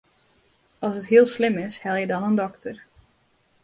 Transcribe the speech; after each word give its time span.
As 0.81 0.97
it 0.97 1.07
hiel 1.09 1.27
slim 1.29 1.55
is, 1.67 1.75
helje 1.83 2.07
dan 2.11 2.27
in 2.29 2.37
dokter. 2.43 2.77